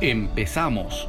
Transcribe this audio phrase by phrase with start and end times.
[0.00, 1.08] Empezamos.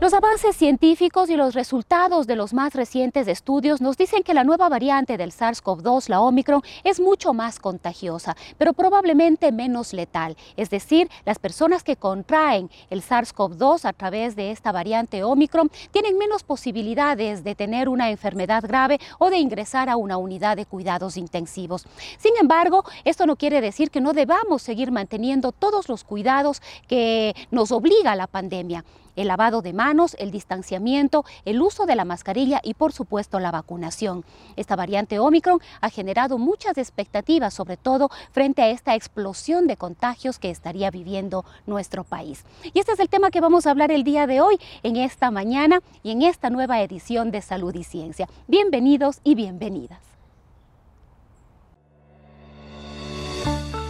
[0.00, 4.44] Los avances científicos y los resultados de los más recientes estudios nos dicen que la
[4.44, 10.38] nueva variante del SARS-CoV-2, la Omicron, es mucho más contagiosa, pero probablemente menos letal.
[10.56, 16.16] Es decir, las personas que contraen el SARS-CoV-2 a través de esta variante Omicron tienen
[16.16, 21.18] menos posibilidades de tener una enfermedad grave o de ingresar a una unidad de cuidados
[21.18, 21.86] intensivos.
[22.16, 27.34] Sin embargo, esto no quiere decir que no debamos seguir manteniendo todos los cuidados que
[27.50, 28.82] nos obliga la pandemia
[29.16, 33.50] el lavado de manos, el distanciamiento, el uso de la mascarilla y por supuesto la
[33.50, 34.24] vacunación.
[34.56, 40.38] Esta variante Omicron ha generado muchas expectativas, sobre todo frente a esta explosión de contagios
[40.38, 42.44] que estaría viviendo nuestro país.
[42.72, 45.30] Y este es el tema que vamos a hablar el día de hoy, en esta
[45.30, 48.28] mañana y en esta nueva edición de Salud y Ciencia.
[48.46, 50.00] Bienvenidos y bienvenidas.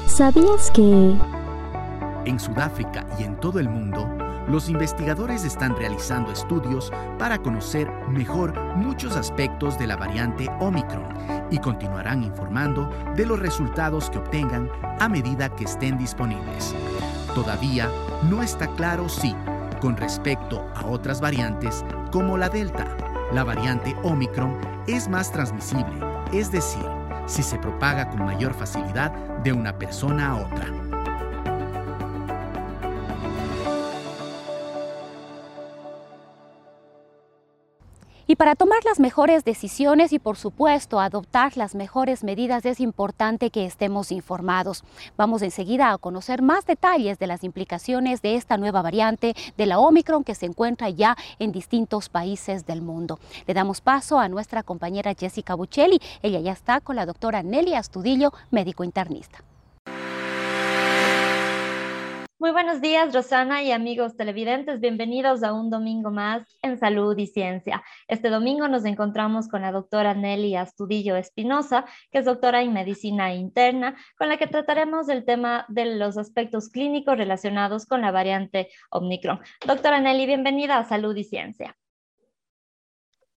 [0.07, 1.17] ¿Sabías que...
[2.27, 4.07] En Sudáfrica y en todo el mundo,
[4.51, 11.07] los investigadores están realizando estudios para conocer mejor muchos aspectos de la variante Omicron
[11.51, 16.75] y continuarán informando de los resultados que obtengan a medida que estén disponibles.
[17.35, 17.89] Todavía
[18.29, 19.37] no está claro si,
[19.81, 22.89] con respecto a otras variantes como la Delta,
[23.33, 26.85] la variante Omicron es más transmisible, es decir,
[27.27, 29.13] si se propaga con mayor facilidad
[29.45, 31.00] de una persona a otra.
[38.41, 43.67] Para tomar las mejores decisiones y por supuesto adoptar las mejores medidas es importante que
[43.67, 44.83] estemos informados.
[45.19, 49.79] Vamos enseguida a conocer más detalles de las implicaciones de esta nueva variante de la
[49.79, 53.19] Omicron que se encuentra ya en distintos países del mundo.
[53.47, 56.01] Le damos paso a nuestra compañera Jessica Buccelli.
[56.23, 59.45] Ella ya está con la doctora Nelly Astudillo, médico internista.
[62.41, 64.81] Muy buenos días, Rosana y amigos televidentes.
[64.81, 67.83] Bienvenidos a un domingo más en Salud y Ciencia.
[68.09, 73.35] Este domingo nos encontramos con la doctora Nelly Astudillo Espinosa, que es doctora en medicina
[73.35, 78.71] interna, con la que trataremos el tema de los aspectos clínicos relacionados con la variante
[78.91, 79.41] Omicron.
[79.67, 81.77] Doctora Nelly, bienvenida a Salud y Ciencia.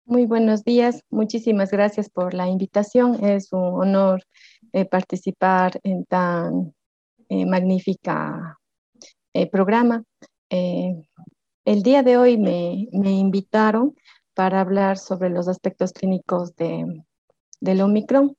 [0.06, 3.22] Muy buenos días, muchísimas gracias por la invitación.
[3.26, 4.24] Es un honor
[4.72, 6.74] eh, participar en tan
[7.28, 8.60] eh, magnífica
[9.34, 10.04] eh, programa.
[10.50, 10.94] Eh,
[11.66, 13.96] el día de hoy me, invitaron
[14.34, 17.04] para hablar sobre los aspectos clínicos de,
[17.60, 18.36] del Omicron.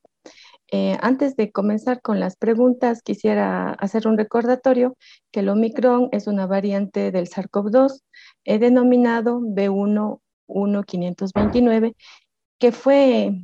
[0.70, 4.96] Eh, antes de comenzar con las preguntas, quisiera hacer un recordatorio
[5.32, 8.00] que el Omicron es una variante del SARS-CoV-2
[8.44, 11.94] denominado B11529,
[12.58, 13.42] que fue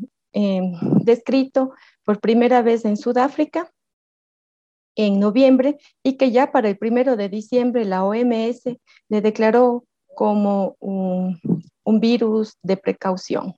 [1.03, 1.73] descrito
[2.05, 3.71] por primera vez en Sudáfrica
[4.97, 8.65] en noviembre y que ya para el primero de diciembre la OMS
[9.09, 9.85] le declaró
[10.15, 11.41] como un,
[12.01, 13.57] virus de precaución.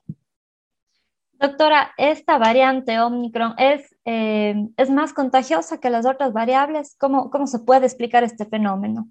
[1.33, 6.95] Doctora, esta variante Omicron es, eh, es más contagiosa que las otras variables.
[6.97, 9.07] ¿Cómo, cómo se puede explicar este fenómeno?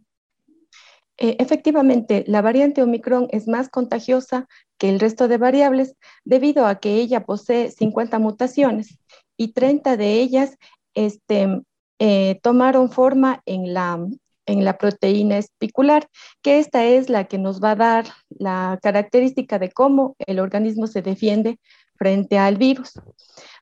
[1.18, 5.94] Eh, efectivamente, la variante Omicron es más contagiosa que el resto de variables
[6.24, 8.98] debido a que ella posee 50 mutaciones
[9.36, 10.58] y 30 de ellas
[10.94, 11.62] este,
[12.04, 14.04] eh, tomaron forma en la,
[14.46, 16.08] en la proteína espicular,
[16.42, 20.88] que esta es la que nos va a dar la característica de cómo el organismo
[20.88, 21.60] se defiende
[21.94, 22.94] frente al virus.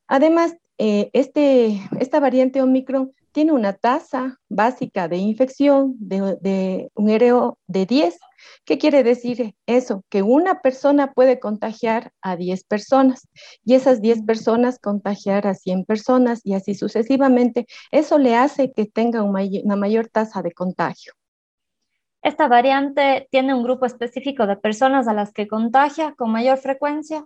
[0.06, 7.58] Además, eh, este, esta variante Omicron tiene una tasa básica de infección de, un RO
[7.66, 8.18] de 10.
[8.64, 10.04] ¿Qué quiere decir eso?
[10.08, 13.28] Que una persona puede contagiar a 10 personas
[13.64, 17.66] y esas 10 personas contagiar a 100 personas y así sucesivamente.
[17.90, 21.12] Eso le hace que tenga una mayor tasa de contagio.
[22.22, 27.24] ¿Esta variante tiene un grupo específico de personas a las que contagia con mayor frecuencia?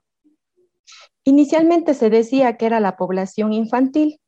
[1.25, 4.21] Inicialmente se decía que era la población infantil,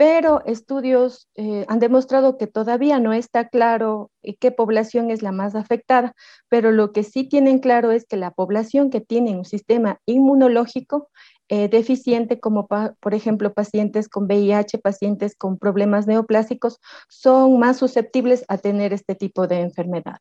[0.00, 5.30] pero estudios eh, han demostrado que todavía no está claro eh, qué población es la
[5.30, 6.14] más afectada,
[6.48, 11.10] pero lo que sí tienen claro es que la población que tiene un sistema inmunológico
[11.50, 16.80] eh, deficiente, como por ejemplo pacientes con VIH, pacientes con problemas neoplásicos,
[17.10, 20.16] son más susceptibles a tener este tipo de enfermedad.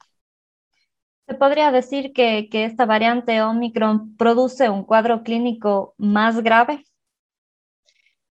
[1.26, 6.84] ¿Se podría decir que, que esta variante Omicron produce un cuadro clínico más grave?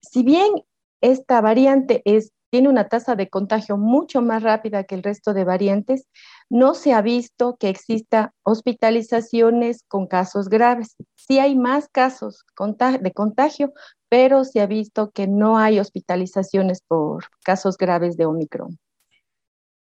[0.01, 0.51] Si bien
[1.01, 5.45] esta variante es, tiene una tasa de contagio mucho más rápida que el resto de
[5.45, 6.07] variantes,
[6.49, 10.95] no se ha visto que exista hospitalizaciones con casos graves.
[11.17, 12.45] Sí hay más casos
[13.01, 13.73] de contagio,
[14.09, 18.79] pero se ha visto que no hay hospitalizaciones por casos graves de Omicron.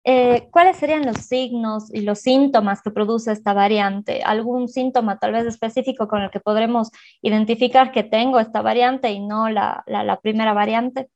[0.04, 4.22] Eh, ¿Cuáles serían los signos y los síntomas que produce esta variante?
[4.22, 6.90] ¿Algún síntoma tal vez específico con el que podremos
[7.20, 9.84] identificar que tengo esta variante y no la,
[10.22, 11.08] primera variante?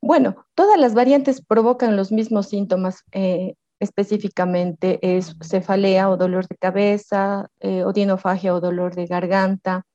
[0.00, 3.04] Bueno, todas las variantes provocan los mismos síntomas.
[3.12, 9.86] Eh, específicamente es cefalea o dolor de cabeza, eh, odinofagia o dolor de garganta,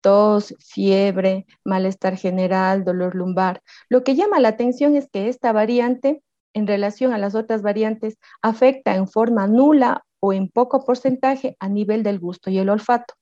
[0.00, 3.62] tos, fiebre, malestar general, dolor lumbar.
[3.90, 6.22] Lo que llama la atención es que esta variante
[6.54, 11.68] en relación a las otras variantes afecta en forma nula o en poco porcentaje a
[11.68, 13.14] nivel del gusto y el olfato.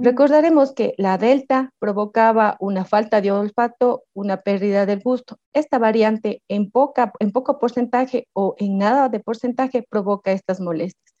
[0.00, 5.38] Recordaremos que la delta provocaba una falta de olfato, una pérdida del gusto.
[5.52, 11.14] Esta variante en, poca, en poco porcentaje o en nada de porcentaje provoca estas molestias.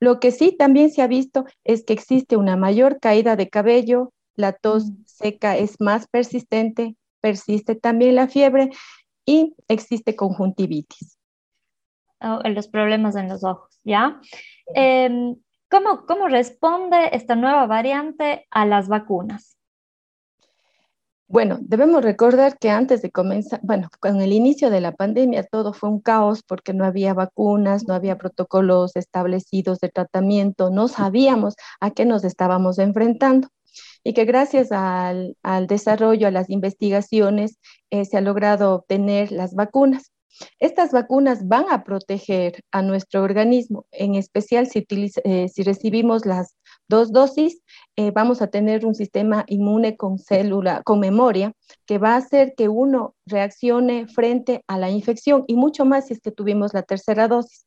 [0.00, 4.12] Lo que sí también se ha visto es que existe una mayor caída de cabello,
[4.34, 8.70] la tos seca es más persistente, persiste también la fiebre
[9.30, 11.16] y existe conjuntivitis.
[12.20, 14.20] Oh, los problemas en los ojos, ¿ya?
[14.74, 15.36] Em,
[15.70, 19.56] ¿cómo, ¿Cómo responde esta nueva variante a las vacunas?
[21.28, 25.72] Bueno, debemos recordar que antes de comenzar, bueno, con el inicio de la pandemia todo
[25.72, 31.54] fue un caos porque no había vacunas, no había protocolos establecidos de tratamiento, no sabíamos
[31.78, 33.46] a qué nos estábamos enfrentando
[34.02, 35.36] y que gracias al,
[35.66, 37.58] desarrollo, a las investigaciones,
[37.90, 40.12] eh, se ha logrado obtener las vacunas.
[40.58, 44.86] Estas vacunas van a proteger a nuestro organismo, en especial si,
[45.24, 46.56] eh, si recibimos las
[46.88, 47.60] dos dosis,
[47.96, 51.52] eh, vamos a tener un sistema inmune con célula, con memoria,
[51.86, 56.14] que va a hacer que uno reaccione frente a la infección y mucho más si
[56.14, 57.66] es que tuvimos la tercera dosis.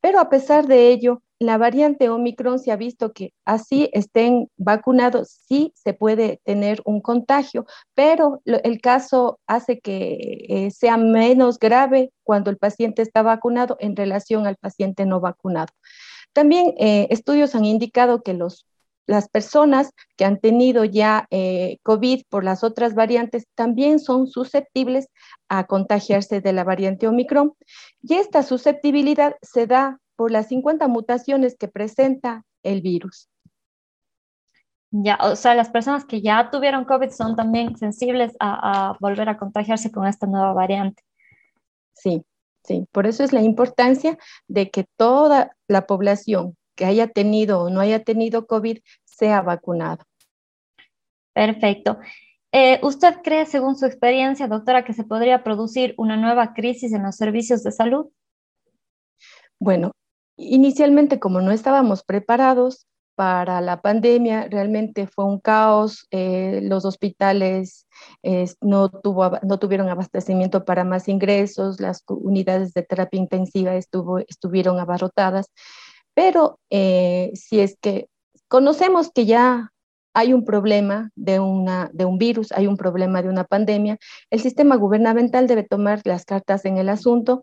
[0.00, 5.40] Pero a pesar de ello, la variante Omicron se ha visto que así estén vacunados,
[5.48, 7.64] sí se puede tener un contagio,
[7.94, 13.96] pero el caso hace que eh, sea menos grave cuando el paciente está vacunado en
[13.96, 15.72] relación al paciente no vacunado.
[16.34, 18.66] También eh, estudios han indicado que los
[19.06, 25.08] las personas que han tenido ya eh, COVID por las otras variantes también son susceptibles
[25.48, 27.54] a contagiarse de la variante Omicron.
[28.02, 33.30] Y esta susceptibilidad se da por las 50 mutaciones que presenta el virus.
[34.90, 39.30] Ya, o sea, las personas que ya tuvieron COVID son también sensibles a, a volver
[39.30, 41.02] a contagiarse con esta nueva variante.
[41.94, 42.22] Sí,
[42.64, 47.70] sí, por eso es la importancia de que toda la población que haya tenido o
[47.70, 48.76] no haya tenido COVID
[49.06, 50.04] sea vacunado.
[51.32, 51.98] Perfecto.
[52.52, 57.04] Eh, ¿Usted cree, según su experiencia, doctora, que se podría producir una nueva crisis en
[57.04, 58.10] los servicios de salud?
[59.58, 59.92] Bueno,
[60.40, 66.06] inicialmente como no estábamos preparados para la pandemia, realmente fue un caos.
[66.10, 67.86] Eh, los hospitales
[68.62, 74.78] no, tuvo, no tuvieron abastecimiento para más ingresos, las unidades de terapia intensiva estuvo, estuvieron
[74.80, 75.46] abarrotadas.
[76.14, 78.08] Pero eh, si es que
[78.48, 79.70] conocemos que ya
[80.14, 83.98] hay un problema de, una, de un virus, hay un problema de una pandemia,
[84.30, 87.42] el sistema gubernamental debe tomar las cartas en el asunto,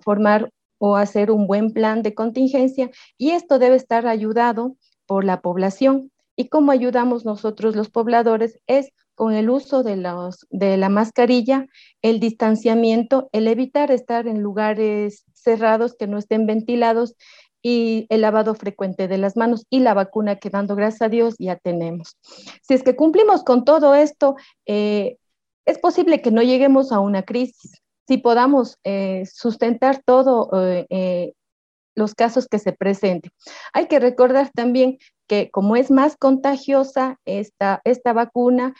[0.00, 5.40] formar o hacer un buen plan de contingencia y esto debe estar ayudado por la
[5.40, 6.10] población.
[6.36, 8.60] ¿Y cómo ayudamos nosotros los pobladores?
[8.66, 11.66] Es con el uso de, la mascarilla,
[12.02, 17.16] el distanciamiento, el evitar estar en lugares cerrados que no estén ventilados
[17.60, 21.34] y el lavado frecuente de las manos y la vacuna que dando gracias a Dios
[21.40, 22.16] ya tenemos.
[22.62, 25.16] Si es que cumplimos con todo esto, eh,
[25.66, 30.48] es posible que no lleguemos a una crisis, si podamos eh, sustentar todos
[30.90, 31.34] eh,
[31.94, 33.30] los casos que se presenten.
[33.72, 34.98] Hay que recordar también
[35.28, 38.74] que como es más contagiosa esta, esta vacuna,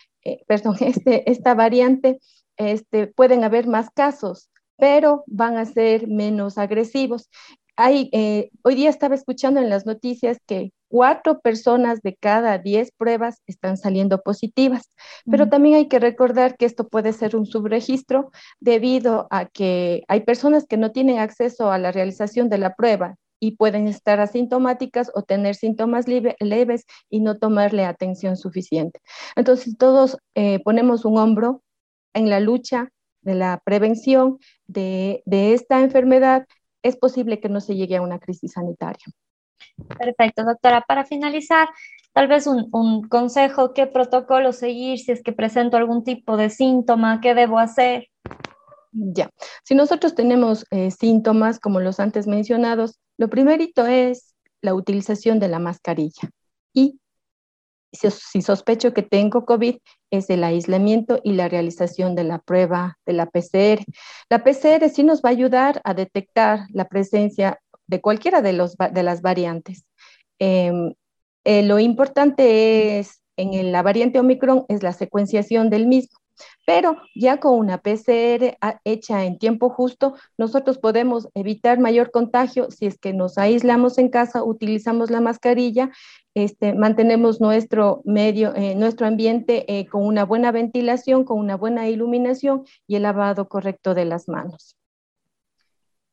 [0.46, 2.18] perdón, este, esta variante,
[2.56, 7.28] este, pueden haber más casos pero van a ser menos agresivos.
[7.76, 13.42] Eh, hoy día estaba escuchando en las noticias que cuatro personas de cada diez pruebas
[13.46, 14.90] están saliendo positivas,
[15.30, 18.30] pero también hay que recordar que esto puede ser un subregistro
[18.60, 23.16] debido a que hay personas que no tienen acceso a la realización de la prueba
[23.40, 29.00] y pueden estar asintomáticas o tener síntomas leves y no tomarle atención suficiente.
[29.36, 31.62] Entonces, todos eh, ponemos un hombro
[32.14, 32.90] en la lucha
[33.22, 36.46] de la prevención de, de esta enfermedad
[36.82, 39.04] es posible que no se llegue a una crisis sanitaria.
[39.98, 40.82] Perfecto, doctora.
[40.86, 41.68] Para finalizar,
[42.12, 47.20] tal vez un, consejo, ¿qué protocolo seguir si es que presento algún tipo de síntoma?
[47.20, 48.08] ¿Qué debo hacer?
[48.92, 49.30] Ya,
[49.64, 55.48] si nosotros tenemos eh, síntomas como los antes mencionados, lo primerito es la utilización de
[55.48, 56.30] la mascarilla
[56.72, 56.98] y
[57.92, 59.76] si, sospecho que tengo COVID,
[60.10, 63.84] es el aislamiento y la realización de la prueba de la PCR.
[64.28, 68.76] La PCR sí nos va a ayudar a detectar la presencia de cualquiera de, los,
[68.76, 69.84] de las variantes.
[70.38, 70.94] Em,
[71.44, 76.18] eh, lo importante es, en la variante Omicron, es la secuenciación del mismo.
[76.66, 82.86] Pero ya con una PCR hecha en tiempo justo, nosotros podemos evitar mayor contagio si
[82.86, 85.90] es que nos aislamos en casa, utilizamos la mascarilla,
[86.34, 91.88] este, mantenemos nuestro medio, eh, nuestro ambiente eh, con una buena ventilación, con una buena
[91.88, 94.76] iluminación y el lavado correcto de las manos.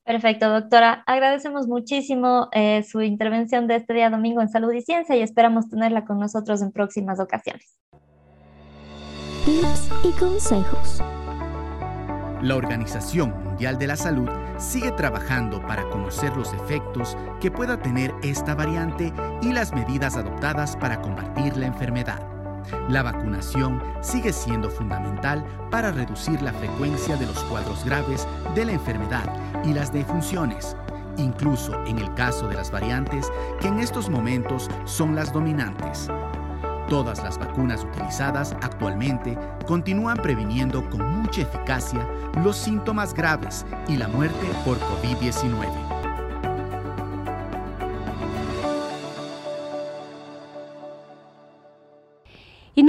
[0.06, 1.04] Perfecto, doctora.
[1.08, 5.68] Agradecemos muchísimo eh, su intervención de este día domingo en Salud y Ciencia y esperamos
[5.68, 7.76] tenerla con nosotros en próximas ocasiones
[9.46, 11.02] tips y consejos.
[12.42, 18.12] La Organización Mundial de la Salud sigue trabajando para conocer los efectos que pueda tener
[18.24, 22.35] esta variante y las medidas adoptadas para combatir la enfermedad.
[22.90, 28.74] La vacunación sigue siendo fundamental para reducir la frecuencia de los cuadros graves de la
[28.74, 29.26] enfermedad
[29.64, 30.78] y las defunciones,
[31.18, 36.10] incluso en el caso de las variantes que en estos momentos son las dominantes.
[36.90, 42.08] Todas las vacunas utilizadas actualmente continúan previniendo con mucha eficacia
[42.44, 45.95] los síntomas graves y la muerte por COVID-19.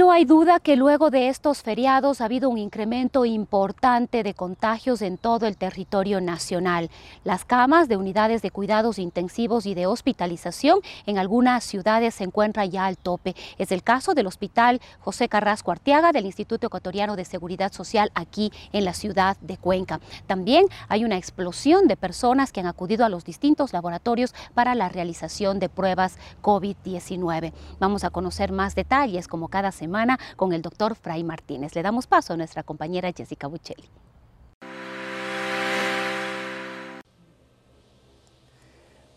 [0.07, 5.01] No hay duda que luego de estos feriados ha habido un incremento importante de contagios
[5.01, 6.89] en todo el territorio nacional.
[7.25, 12.71] Las camas de unidades de cuidados intensivos y de hospitalización en algunas ciudades se encuentran
[12.71, 13.35] ya al tope.
[13.57, 18.53] Es el caso del Hospital José Carrasco Arteaga del Instituto Ecuatoriano de Seguridad Social aquí
[18.71, 19.99] en la ciudad de Cuenca.
[20.25, 24.87] También hay una explosión de personas que han acudido a los distintos laboratorios para la
[24.87, 27.51] realización de pruebas COVID-19.
[27.81, 29.96] Vamos a conocer más detalles como cada semana
[30.35, 31.73] con el doctor Fray Martínez.
[31.75, 33.89] Le damos paso a nuestra compañera Jessica Buccelli.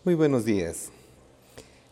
[0.03, 0.89] Muy buenos días.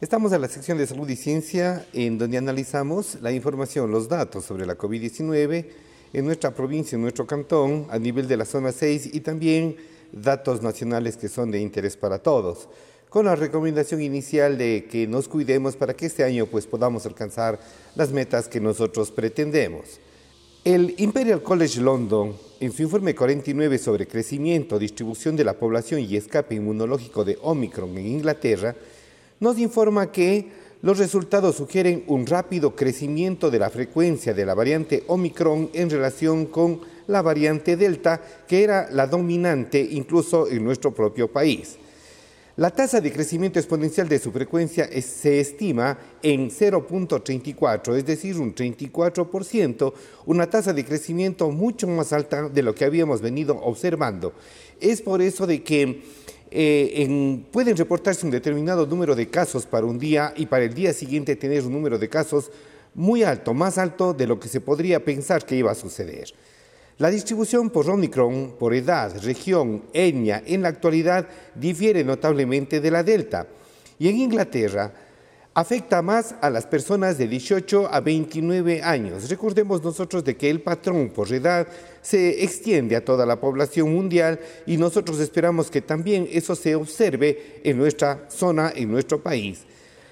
[0.01, 4.45] Estamos en la sección de salud y ciencia en donde analizamos la información, los datos
[4.45, 5.67] sobre la COVID-19
[6.13, 9.75] en nuestra provincia, en nuestro cantón, a nivel de la zona 6 y también
[10.11, 12.69] datos nacionales que son de interés para todos
[13.09, 17.59] con la recomendación inicial de que nos cuidemos para que este año pues, podamos alcanzar
[17.95, 19.99] las metas que nosotros pretendemos.
[20.63, 26.15] El Imperial College London, en su informe 49 sobre crecimiento, distribución de la población y
[26.15, 28.75] escape inmunológico de Omicron en Inglaterra,
[29.39, 30.51] nos informa que
[30.81, 36.45] los resultados sugieren un rápido crecimiento de la frecuencia de la variante Omicron en relación
[36.45, 41.79] con la variante Delta, que era la dominante incluso en nuestro propio país.
[42.59, 48.53] La tasa de crecimiento exponencial de su frecuencia se estima en 0.34, es decir, un
[48.53, 49.93] 34%,
[50.25, 54.33] una tasa de crecimiento mucho más alta de lo que habíamos venido observando.
[54.81, 56.01] Es por eso de que
[56.51, 60.91] eh, pueden reportarse un determinado número de casos para un día y para el día
[60.91, 62.51] siguiente tener un número de casos
[62.93, 66.33] muy alto, más alto de lo que se podría pensar que iba a suceder.
[66.99, 71.25] La distribución por Omicron, por edad, región, etnia, en la actualidad
[71.55, 73.47] difiere notablemente de la Delta.
[73.97, 74.91] Y en Inglaterra
[75.53, 79.29] afecta más a las personas de 18 a 29 años.
[79.29, 81.69] Recordemos nosotros de que el patrón por edad
[82.01, 87.61] se extiende a toda la población mundial y nosotros esperamos que también eso se observe
[87.63, 89.63] en nuestra zona, en nuestro país.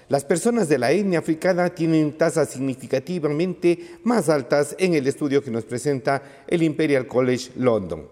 [0.08, 5.50] Las personas de la etnia africana tienen tasas significativamente más altas en el estudio que
[5.50, 8.08] nos presenta el Imperial College London.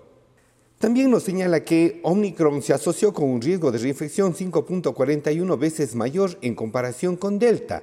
[0.79, 6.37] También nos señala que Omicron se asoció con un riesgo de reinfección 5.41 veces mayor
[6.43, 7.83] en comparación con Delta.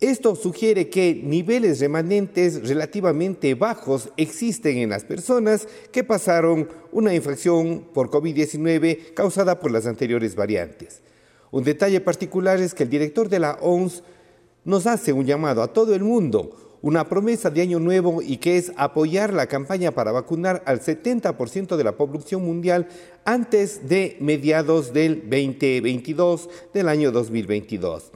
[0.00, 7.84] Esto sugiere que niveles remanentes relativamente bajos existen en las personas que pasaron una infección
[7.92, 11.02] por COVID-19 causada por las anteriores variantes.
[11.56, 14.02] Un detalle particular es que el director de la OMS
[14.66, 16.50] nos hace un llamado a todo el mundo,
[16.82, 21.76] una promesa de año nuevo y que es apoyar la campaña para vacunar al 70%
[21.76, 22.88] de la población mundial
[23.24, 28.12] antes de mediados del 2022, del año 2022.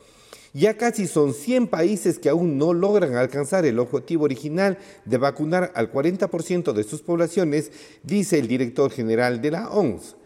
[0.52, 5.72] Ya casi son 100 países que aún no logran alcanzar el objetivo original de vacunar
[5.74, 10.16] al 40% de sus poblaciones, dice el director general de la OMS.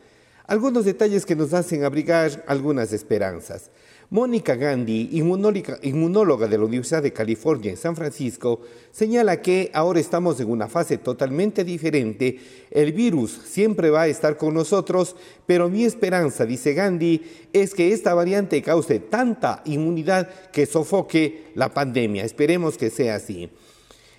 [0.46, 3.70] Algunos detalles que nos hacen abrigar algunas esperanzas.
[4.10, 8.60] Mónica Gandhi, inmunóloga de la Universidad de California en San Francisco,
[8.90, 12.38] señala que ahora estamos en una fase totalmente diferente.
[12.70, 17.94] El virus siempre va a estar con nosotros, pero mi esperanza, dice Gandhi, es que
[17.94, 22.22] esta variante cause tanta inmunidad que sofoque la pandemia.
[22.22, 23.48] Esperemos que sea así.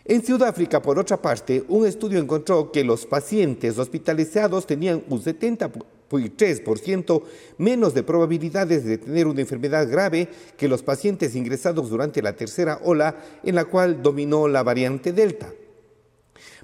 [0.03, 5.71] En Sudáfrica, por otra parte, un estudio encontró que los pacientes hospitalizados tenían un 70
[6.09, 7.23] 3%
[7.57, 12.79] menos de probabilidades de tener una enfermedad grave que los pacientes ingresados durante la tercera
[12.83, 15.51] ola en la cual dominó la variante Delta.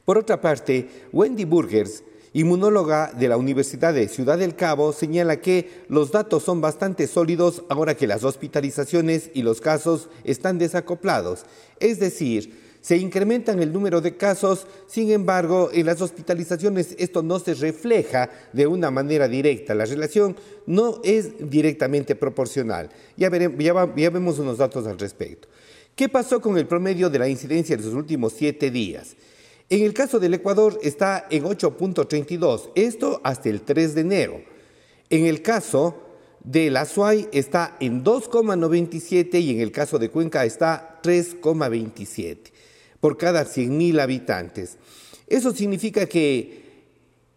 [0.06, 5.84] Por otra parte, Wendy Burgers, inmunóloga de la Universidad de Ciudad del Cabo, señala que
[5.90, 11.46] los datos son bastante sólidos ahora que las hospitalizaciones y los casos están desacoplados.
[11.80, 17.38] Es decir, se incrementan el número de casos, sin embargo, en las hospitalizaciones esto no
[17.38, 19.76] se refleja de una manera directa.
[19.76, 20.36] La relación
[20.66, 22.90] no es directamente proporcional.
[23.16, 25.48] Ya, vemos unos datos al respecto.
[25.96, 29.16] ¿Qué pasó con el promedio de la incidencia de los últimos siete días?
[29.70, 34.42] En el caso del Ecuador está en 8.32, esto hasta el 3 de enero.
[35.12, 35.96] En el caso
[36.44, 42.52] de la SUAY está en 2,97 y en el caso de Cuenca está 3,27
[43.02, 44.78] por cada 100.000 habitantes.
[45.28, 46.62] Eso significa que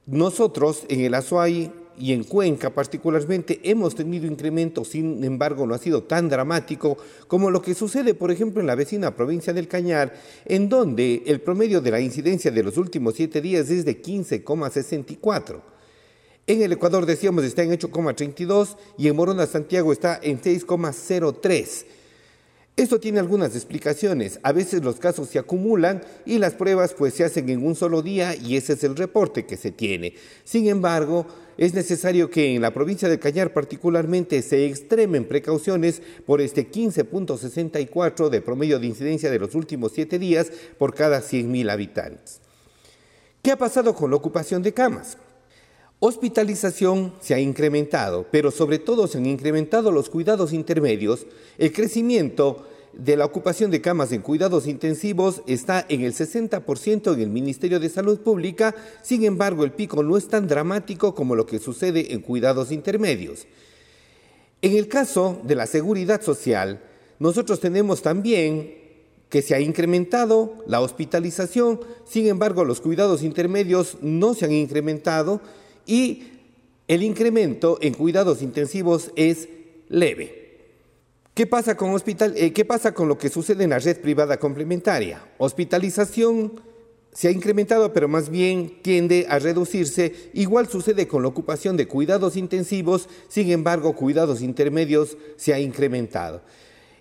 [0.06, 5.78] nosotros en el Azuay y en Cuenca particularmente hemos tenido incrementos, sin embargo no ha
[5.78, 10.12] sido tan dramático como lo que sucede, por ejemplo, en la vecina provincia del Cañar,
[10.44, 15.61] en donde el promedio de la incidencia de los últimos siete días es de 15,64.
[16.47, 21.85] En el Ecuador, decíamos, está en 8,32 y en Morona, Santiago, está en 6,03.
[22.76, 24.40] Esto tiene algunas explicaciones.
[24.42, 28.02] A veces los casos se acumulan y las pruebas pues se hacen en un solo
[28.02, 30.14] día y ese es el reporte que se tiene.
[30.42, 31.24] Sin embargo,
[31.56, 38.28] es necesario que en la provincia de Cañar particularmente se extremen precauciones por este 15.64
[38.28, 42.40] de promedio de incidencia de los últimos siete días por cada 100.000 habitantes.
[43.40, 45.16] ¿Qué ha pasado con la ocupación de camas?
[46.00, 51.26] Hospitalización se ha incrementado, pero sobre todo se han incrementado los cuidados intermedios.
[51.57, 57.20] El crecimiento de la ocupación de camas en cuidados intensivos está en el 60% en
[57.20, 61.46] el Ministerio de Salud Pública, sin embargo el pico no es tan dramático como lo
[61.46, 63.46] que sucede en cuidados intermedios.
[64.62, 66.83] En el caso de la seguridad social,
[67.18, 68.74] nosotros tenemos también
[69.28, 75.40] que se ha incrementado la hospitalización, sin embargo los cuidados intermedios no se han incrementado,
[75.87, 76.25] y
[76.88, 79.49] el incremento en cuidados intensivos es
[79.88, 80.44] leve.
[81.35, 84.38] ¿Qué pasa con, hospital, eh, ¿Qué pasa con lo que sucede en la red privada
[84.38, 85.27] complementaria?
[85.38, 86.61] Hospitalización
[87.12, 90.31] se ha incrementado, pero más bien tiende a reducirse.
[90.33, 96.42] Igual sucede con la ocupación de cuidados intensivos, sin embargo, cuidados intermedios se ha incrementado.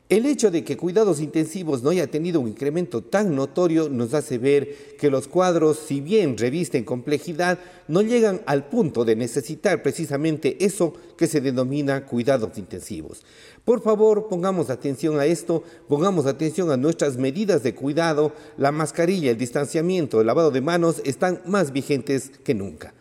[0.09, 4.37] El hecho de que cuidados intensivos no haya tenido un incremento tan notorio nos hace
[4.37, 10.63] ver que los cuadros, si bien revisten complejidad, no llegan al punto de necesitar precisamente
[10.63, 13.23] eso que se denomina cuidados intensivos.
[13.63, 18.33] Por favor, pongamos atención a esto, pongamos atención a nuestras medidas de cuidado.
[18.57, 22.93] La mascarilla, el distanciamiento, el lavado de manos están más vigentes que nunca.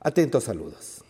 [0.00, 1.03] Atentos saludos.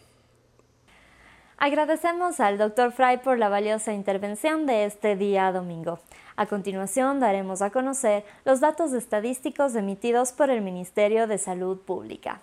[1.56, 2.90] Agradecemos al Dr.
[2.92, 6.00] Fry por la valiosa intervención de este día domingo.
[6.36, 12.40] A continuación daremos a conocer los datos estadísticos emitidos por el Ministerio de Salud Pública.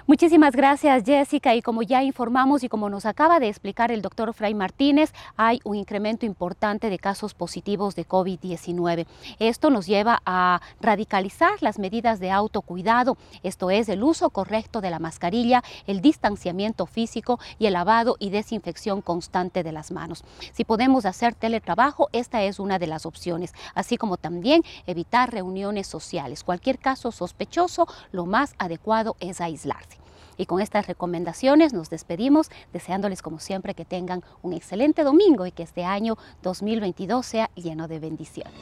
[0.07, 1.55] Muchísimas gracias, Jessica.
[1.55, 5.59] Y como ya informamos y como nos acaba de explicar el doctor Fray Martínez, hay
[5.63, 9.07] un incremento importante de casos positivos de COVID-19.
[9.39, 14.91] Esto nos lleva a radicalizar las medidas de autocuidado, esto es el uso correcto de
[14.91, 20.23] la mascarilla, el distanciamiento físico y el lavado y desinfección constante de las manos.
[20.53, 25.87] Si podemos hacer teletrabajo, esta es una de las opciones, así como también evitar reuniones
[25.87, 26.43] sociales.
[26.43, 29.94] Cualquier caso sospechoso, lo más adecuado es aislarse.
[30.37, 35.51] Y con estas recomendaciones nos despedimos, deseándoles como siempre que tengan un excelente domingo y
[35.51, 38.53] que este año 2022 sea lleno de bendiciones.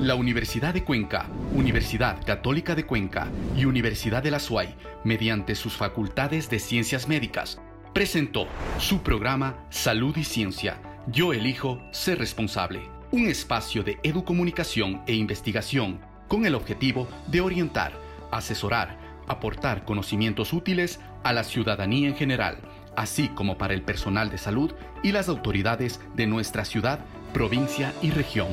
[0.00, 5.76] La Universidad de Cuenca, Universidad Católica de Cuenca y Universidad de la SUAY, mediante sus
[5.76, 7.60] facultades de ciencias médicas,
[7.92, 8.46] presentó
[8.78, 10.80] su programa Salud y Ciencia.
[11.08, 12.88] Yo elijo ser responsable.
[13.10, 17.92] Un espacio de educomunicación e investigación con el objetivo de orientar,
[18.30, 18.97] asesorar,
[19.28, 22.58] aportar conocimientos útiles a la ciudadanía en general,
[22.96, 27.00] así como para el personal de salud y las autoridades de nuestra ciudad,
[27.32, 28.48] provincia y región.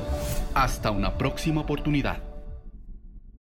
[0.54, 2.35] Hasta una próxima oportunidad.